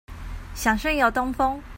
[0.55, 1.61] 想順遊東峰